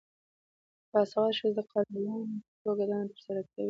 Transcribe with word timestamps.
باسواده 0.91 1.33
ښځې 1.37 1.49
د 1.57 1.59
قاضیانو 1.71 2.41
په 2.47 2.55
توګه 2.63 2.83
دنده 2.89 3.13
ترسره 3.13 3.41
کوي. 3.49 3.59